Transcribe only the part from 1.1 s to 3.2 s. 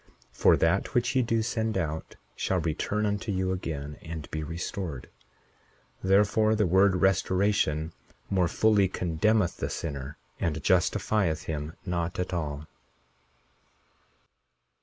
ye do send out shall return